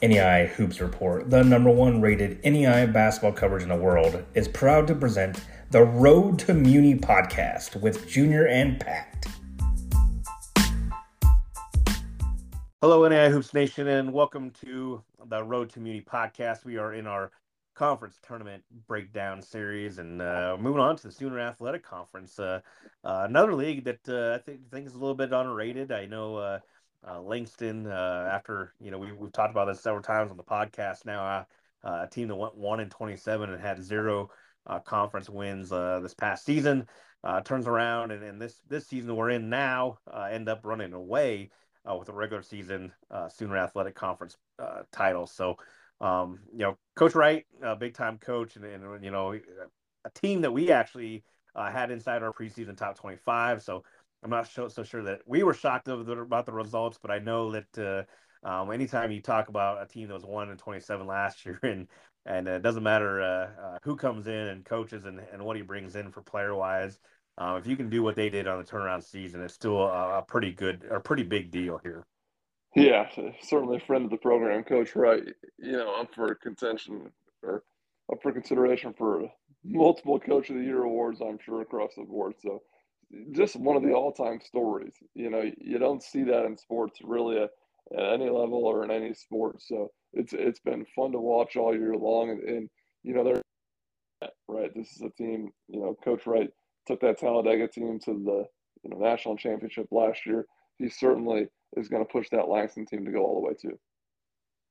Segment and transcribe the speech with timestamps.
[0.00, 4.86] NAIA Hoops Report, the number one rated NAIA basketball coverage in the world, is proud
[4.86, 5.40] to present
[5.70, 9.26] the Road to Muni podcast with Junior and Pat.
[12.80, 16.64] Hello, NAIA Hoops Nation, and welcome to the Road to Muni podcast.
[16.64, 17.32] We are in our
[17.74, 22.38] conference tournament breakdown series and uh, moving on to the Sooner Athletic Conference.
[22.38, 22.60] Uh,
[23.02, 25.90] uh, another league that uh, I think, think is a little bit underrated.
[25.90, 26.60] I know
[27.06, 30.36] uh, uh, Langston, uh, after you know we we've talked about this several times on
[30.36, 31.44] the podcast now, uh,
[31.84, 34.30] uh a team that went one in twenty seven and had zero
[34.66, 36.86] uh, conference wins uh, this past season,
[37.44, 39.98] turns around and, and this this season we're in now
[40.30, 41.50] end up running away
[41.98, 42.92] with a regular season
[43.28, 44.36] Sooner Athletic Conference
[44.92, 45.26] title.
[45.26, 45.56] So.
[46.00, 50.42] Um, you know, Coach Wright, a big time coach, and, and you know, a team
[50.42, 51.24] that we actually
[51.56, 53.64] had inside our preseason top twenty five.
[53.64, 53.82] So
[54.22, 57.18] I'm not so, so sure that we were shocked the, about the results, but I
[57.18, 58.06] know that
[58.44, 61.58] uh, um, anytime you talk about a team that was one and 27 last year,
[61.62, 61.86] and
[62.26, 65.62] and it doesn't matter uh, uh, who comes in and coaches and, and what he
[65.62, 66.98] brings in for player wise,
[67.38, 70.18] uh, if you can do what they did on the turnaround season, it's still a,
[70.18, 72.04] a pretty good or pretty big deal here.
[72.74, 73.08] Yeah,
[73.42, 75.22] certainly a friend of the program, Coach Wright.
[75.58, 77.10] You know, up for contention
[77.42, 77.62] or
[78.12, 79.30] up for consideration for
[79.64, 82.34] multiple Coach of the Year awards, I'm sure across the board.
[82.42, 82.62] So
[83.32, 84.94] just one of the all-time stories.
[85.14, 87.50] You know, you don't see that in sports really at,
[87.96, 89.62] at, any level or in any sport.
[89.62, 92.70] So it's it's been fun to watch all year long, and, and
[93.02, 93.42] you know they're
[94.48, 94.74] right.
[94.74, 95.50] This is a team.
[95.68, 96.50] You know, Coach Wright
[96.86, 98.44] took that Talladega team to the
[98.82, 100.46] you know national championship last year.
[100.78, 103.78] He certainly is going to push that Langston team to go all the way too.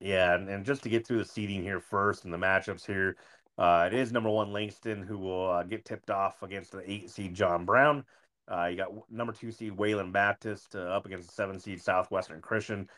[0.00, 3.16] Yeah, and, just to get through the seeding here first and the matchups here,
[3.58, 7.10] uh, it is number one Langston who will uh, get tipped off against the eight
[7.10, 8.04] seed John Brown.
[8.50, 12.40] Uh, you got number two seed Wayland Baptist uh, up against the seven seed Southwestern
[12.40, 12.88] Christian.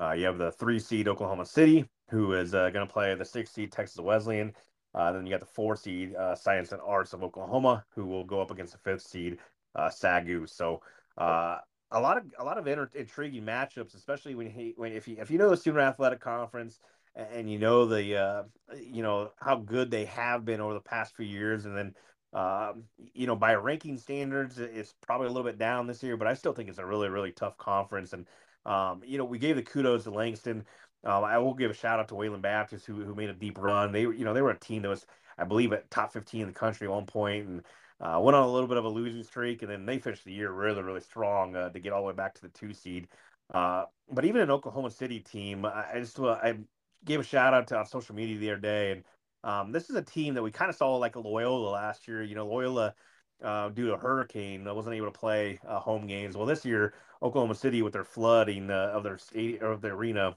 [0.00, 3.24] Uh, you have the three seed Oklahoma City, who is uh, going to play the
[3.24, 4.52] six seed Texas Wesleyan.
[4.94, 8.24] Uh, then you got the four seed uh, Science and Arts of Oklahoma, who will
[8.24, 9.38] go up against the fifth seed
[9.76, 10.48] SAGU.
[10.48, 10.80] So
[11.18, 15.16] a lot of a lot of inter- intriguing matchups, especially when he when if you
[15.18, 16.78] if you know the Sooner Athletic Conference
[17.14, 21.26] and you know the you know how good they have been over the past few
[21.26, 21.94] years, and then
[22.32, 22.84] um,
[23.14, 26.34] you know, by ranking standards, it's probably a little bit down this year, but I
[26.34, 28.12] still think it's a really, really tough conference.
[28.12, 28.26] And
[28.64, 30.64] um, you know, we gave the kudos to Langston.
[31.04, 33.58] Um, I will give a shout out to Wayland Baptist, who who made a deep
[33.58, 33.92] run.
[33.92, 35.06] They, you know, they were a team that was,
[35.36, 37.62] I believe, at top 15 in the country at one point, and
[38.00, 40.32] uh, went on a little bit of a losing streak, and then they finished the
[40.32, 43.08] year really, really strong uh, to get all the way back to the two seed.
[43.52, 46.56] Uh, but even an Oklahoma City team, I, just I
[47.04, 49.04] gave a shout out to on social media the other day, and
[49.44, 52.22] um, this is a team that we kind of saw like Loyola last year.
[52.22, 52.94] You know, Loyola,
[53.42, 56.36] uh, due to a hurricane, wasn't able to play uh, home games.
[56.36, 59.18] Well, this year, Oklahoma City, with their flooding uh, of their
[59.60, 60.36] of their arena,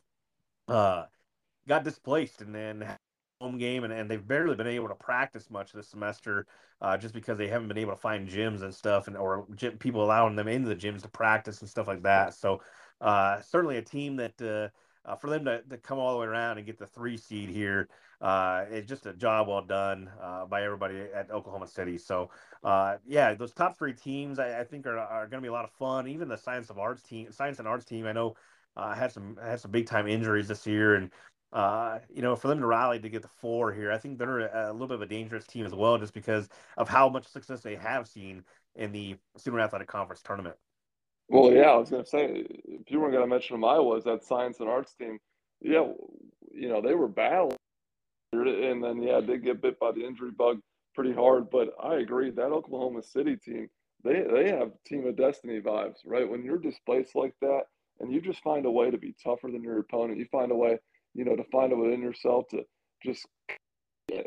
[0.67, 1.05] uh,
[1.67, 2.97] got displaced and then
[3.41, 6.47] home game, and, and they've barely been able to practice much this semester,
[6.81, 9.77] uh, just because they haven't been able to find gyms and stuff, and or gym,
[9.77, 12.33] people allowing them into the gyms to practice and stuff like that.
[12.33, 12.61] So,
[13.01, 14.71] uh, certainly a team that
[15.05, 17.49] uh, for them to, to come all the way around and get the three seed
[17.49, 17.87] here
[18.21, 21.97] uh, is just a job well done uh, by everybody at Oklahoma City.
[21.97, 22.29] So,
[22.63, 25.53] uh, yeah, those top three teams I, I think are, are going to be a
[25.53, 26.07] lot of fun.
[26.07, 28.35] Even the science of arts team, science and arts team, I know
[28.75, 31.11] uh, had some had some big time injuries this year, and
[31.53, 34.39] uh, you know, for them to rally to get the four here, I think they're
[34.39, 37.25] a, a, little bit of a dangerous team as well, just because of how much
[37.27, 38.43] success they have seen
[38.75, 40.57] in the Sooner Athletic Conference tournament.
[41.29, 42.45] Well, yeah, I was going to say,
[42.85, 45.19] if you weren't going to mention them, I was that science and arts team.
[45.61, 45.91] Yeah,
[46.53, 47.57] you know, they were battling.
[48.33, 50.59] And then, yeah, they get bit by the injury bug
[50.93, 51.49] pretty hard.
[51.49, 53.69] But I agree, that Oklahoma City team,
[54.03, 56.29] they, they have team of destiny vibes, right?
[56.29, 57.61] When you're displaced like that
[57.99, 60.55] and you just find a way to be tougher than your opponent, you find a
[60.55, 60.77] way,
[61.13, 62.63] you know, to find it within yourself to
[63.03, 63.25] just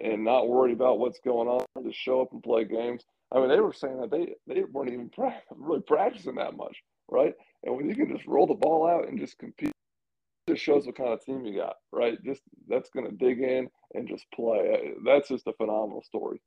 [0.03, 3.05] and not worry about what's going on, to show up and play games.
[3.33, 6.77] I mean, they were saying that they, they weren't even pra- really practicing that much,
[7.09, 7.35] right?
[7.65, 9.73] And when you can just roll the ball out and just compete,
[10.47, 12.23] it just shows what kind of team you got, right?
[12.25, 14.95] Just that's going to dig in and just play.
[15.05, 16.41] That's just a phenomenal story.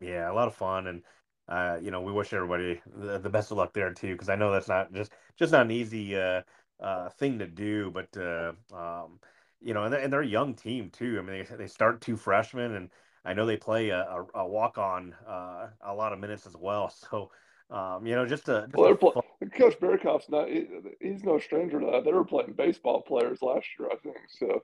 [0.00, 1.02] Yeah, a lot of fun, and
[1.48, 4.36] uh, you know, we wish everybody the, the best of luck there too, because I
[4.36, 6.42] know that's not just just not an easy uh,
[6.80, 9.20] uh, thing to do, but uh, um,
[9.60, 11.18] you know, and they're, and they're a young team too.
[11.18, 12.90] I mean, they they start two freshmen and
[13.24, 16.56] I know they play a, a, a walk on uh, a lot of minutes as
[16.56, 16.92] well.
[17.10, 17.30] So,
[17.70, 19.21] um, you know, just a, just well, play,
[19.62, 20.66] Coach Bearkoff's not he,
[21.00, 22.04] he's no stranger to that.
[22.04, 24.16] They were playing baseball players last year, I think.
[24.28, 24.62] So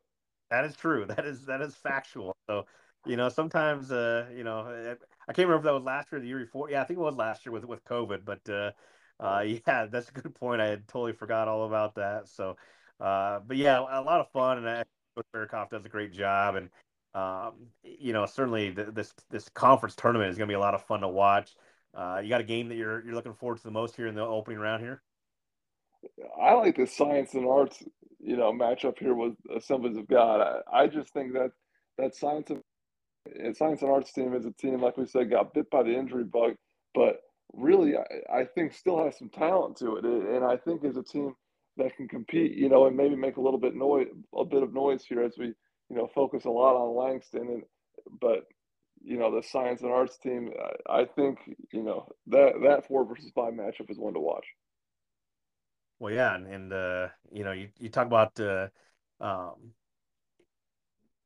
[0.50, 1.06] that is true.
[1.06, 2.36] That is that is factual.
[2.48, 2.66] So,
[3.06, 4.96] you know, sometimes uh, you know,
[5.28, 6.70] I can't remember if that was last year or the year before.
[6.70, 8.24] Yeah, I think it was last year with with COVID.
[8.24, 8.70] But uh,
[9.20, 10.60] uh, yeah, that's a good point.
[10.60, 12.28] I had totally forgot all about that.
[12.28, 12.56] So,
[13.00, 14.84] uh, but yeah, a lot of fun, and I
[15.14, 16.70] Coach Barikoff does a great job, and
[17.14, 20.74] um, you know certainly the, this this conference tournament is going to be a lot
[20.74, 21.54] of fun to watch.
[21.98, 24.14] Uh, you got a game that you're you're looking forward to the most here in
[24.14, 25.02] the opening round here.
[26.40, 27.82] I like the science and arts,
[28.20, 30.40] you know, matchup here with Assemblies of God.
[30.40, 31.50] I, I just think that
[31.98, 35.68] that science and science and arts team is a team, like we said, got bit
[35.70, 36.54] by the injury bug,
[36.94, 37.16] but
[37.52, 41.02] really, I, I think still has some talent to it, and I think is a
[41.02, 41.34] team
[41.78, 44.06] that can compete, you know, and maybe make a little bit noise,
[44.36, 47.62] a bit of noise here as we, you know, focus a lot on Langston, and
[48.20, 48.44] but
[49.08, 50.50] you know the science and arts team,
[50.88, 51.38] I, I think
[51.72, 54.44] you know that that four versus five matchup is one to watch.
[55.98, 58.68] Well, yeah, and, and uh, you know, you, you talk about uh,
[59.20, 59.72] um,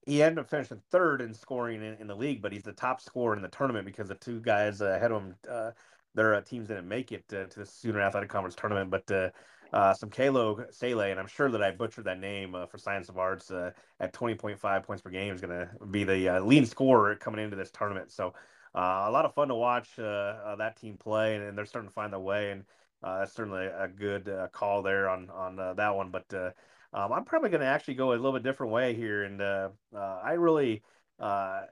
[0.06, 3.00] he ended up finishing third in scoring in, in, the league, but he's the top
[3.00, 5.70] scorer in the tournament because the two guys uh, ahead of him, uh,
[6.14, 8.90] their uh, teams didn't make it uh, to the Sooner Athletic Conference tournament.
[8.90, 9.32] But
[9.72, 13.08] uh, uh, some Kalo Sele, and I'm sure that I butchered that name for Science
[13.08, 17.42] of Arts at 20.5 points per game is going to be the leading scorer coming
[17.42, 18.10] into this tournament.
[18.10, 18.34] So
[18.74, 22.12] a lot of fun to watch that team play, and, and, they're starting to find
[22.12, 22.50] their way.
[22.50, 22.64] And
[23.02, 26.10] that's certainly a good call there on on that one.
[26.10, 26.54] But
[26.92, 29.70] um, I'm probably going to actually go a little bit different way here, and uh,
[29.94, 30.82] uh, I really,
[31.18, 31.62] uh,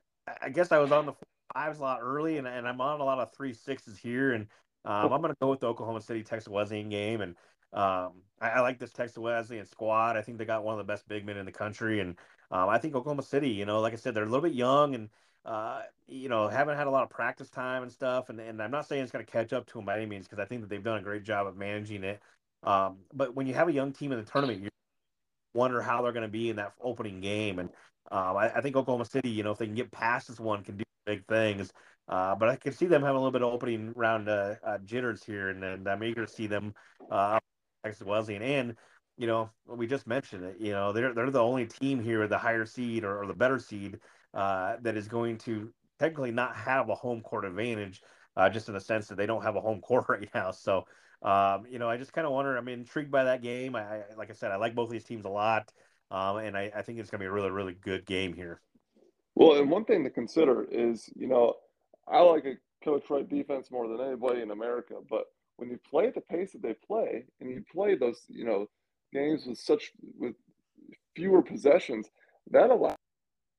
[0.43, 1.13] I guess I was on the
[1.53, 4.47] fives a lot early, and, and I'm on a lot of three sixes here, and
[4.85, 7.37] um, I'm going to go with the Oklahoma City Texas Wesleyan game, and
[7.73, 10.17] um, I, I, like this Texas Wesleyan squad.
[10.17, 12.17] I think they got one of the best big men in the country, and
[12.51, 14.95] um, I think Oklahoma City, you know, like I said, they're a little bit young
[14.95, 15.09] and.
[15.43, 18.71] Uh, you know, haven't had a lot of practice time and stuff, and, and I'm
[18.71, 20.61] not saying it's going to catch up to them by any means because I think
[20.61, 22.21] that they've done a great job of managing it.
[22.63, 24.71] Um, but when you have a young team in the tournament, you're
[25.55, 27.59] wonder how they're going to be in that opening game.
[27.59, 27.71] And
[28.11, 30.63] um, I, I, think Oklahoma City, you know, if they can get past this one,
[30.63, 31.73] can do big things.
[32.11, 34.79] Uh, but I can see them having a little bit of opening round uh, uh,
[34.79, 36.75] jitters here, and, and, I'm eager to see them
[37.09, 37.39] uh,
[37.85, 38.43] Texas Wesleyan.
[38.43, 38.77] And
[39.17, 40.57] you know, we just mentioned it.
[40.59, 43.61] You know, they're they're the only team here, the higher seed or, or the better
[43.61, 44.01] seed,
[44.35, 48.03] uh, that is going to technically not have a home court advantage,
[48.37, 50.51] uh, just in the sense that they don't have a home court right now.
[50.51, 50.85] So
[51.23, 52.57] um, you know, I just kind of wonder.
[52.57, 53.77] I'm intrigued by that game.
[53.77, 55.71] I, I, like I said, I like both of these teams a lot,
[56.11, 58.61] um, and I, I think it's going to be a really, really good game here.
[59.35, 61.55] Well, and one thing to consider is, you know,
[62.09, 62.55] I like a
[62.85, 65.25] coach right defense more than anybody in America, but
[65.57, 68.67] when you play at the pace that they play, and you play those, you know,
[69.13, 70.35] games with such with
[71.15, 72.09] fewer possessions,
[72.51, 72.97] that allows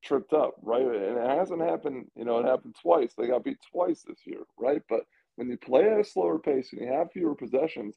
[0.03, 0.81] tripped up, right?
[0.81, 3.13] And it hasn't happened, you know, it happened twice.
[3.15, 4.81] They got beat twice this year, right?
[4.89, 5.01] But
[5.35, 7.95] when you play at a slower pace and you have fewer possessions,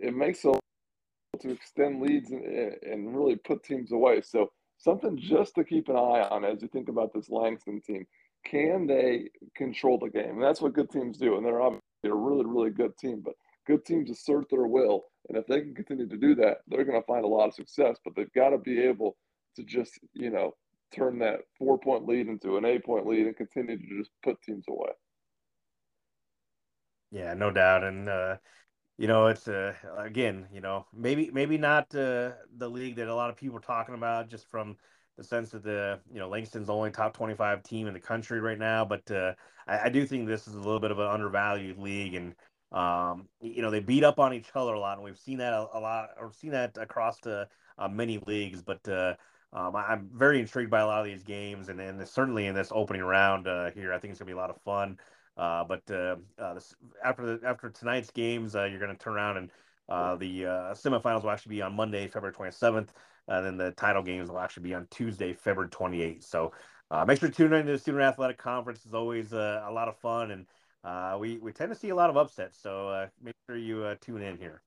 [0.00, 0.58] it makes it
[1.40, 2.44] to extend leads and,
[2.82, 4.22] and really put teams away.
[4.22, 8.06] So something just to keep an eye on as you think about this Langston team.
[8.44, 10.30] Can they control the game?
[10.30, 11.36] And that's what good teams do.
[11.36, 13.22] And they're obviously a really, really good team.
[13.24, 13.34] But
[13.66, 15.04] good teams assert their will.
[15.28, 17.54] And if they can continue to do that, they're going to find a lot of
[17.54, 17.98] success.
[18.04, 19.16] But they've got to be able
[19.56, 20.54] to just, you know,
[20.92, 24.40] turn that four point lead into an eight point lead and continue to just put
[24.42, 24.90] teams away.
[27.12, 27.84] Yeah, no doubt.
[27.84, 28.36] And uh,
[28.98, 33.14] you know, it's uh, again, you know, maybe maybe not uh, the league that a
[33.14, 34.76] lot of people are talking about, just from
[35.20, 38.00] the sense that the you know Langston's the only top twenty five team in the
[38.00, 38.86] country right now.
[38.86, 39.34] But uh,
[39.68, 42.34] I, I, do think this is a little bit of an undervalued league, and
[42.72, 45.52] um, you know they beat up on each other a lot, and we've seen that
[45.52, 47.46] a, a lot, or seen that across the
[47.76, 48.62] uh, many leagues.
[48.62, 49.14] But uh,
[49.52, 52.54] um, I, am very intrigued by a lot of these games, and, and certainly in
[52.54, 54.98] this opening round uh, here, I think it's gonna be a lot of fun.
[55.36, 56.16] Uh, but uh,
[56.54, 56.74] this,
[57.04, 59.50] after the, after tonight's games, uh, you're going to turn around and
[59.90, 62.88] uh, the uh, semifinals will actually be on Monday, February 27th,
[63.28, 66.22] and then the title games will actually be on Tuesday, February 28th.
[66.24, 66.52] So
[66.90, 68.82] uh, make sure to tune in to the Sooner Athletic Conference.
[68.84, 70.46] It's always uh, a lot of fun, and
[70.84, 72.58] uh, we we tend to see a lot of upsets.
[72.60, 74.62] So make sure you tune in here.